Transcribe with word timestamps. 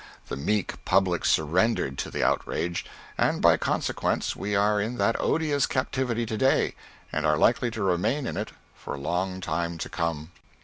The 0.29 0.35
meek 0.35 0.83
public 0.83 1.23
surrendered 1.25 1.95
to 1.99 2.09
the 2.09 2.23
outrage, 2.23 2.87
and 3.19 3.39
by 3.39 3.55
consequence 3.57 4.35
we 4.35 4.55
are 4.55 4.81
in 4.81 4.97
that 4.97 5.15
odious 5.19 5.67
captivity 5.67 6.25
to 6.25 6.37
day, 6.37 6.73
and 7.13 7.23
are 7.23 7.37
likely 7.37 7.69
to 7.69 7.83
remain 7.83 8.25
in 8.25 8.35
it 8.35 8.49
for 8.73 8.95
a 8.95 8.99
long 8.99 9.41
time 9.41 9.77
to 9.77 9.89
come. 9.89 10.31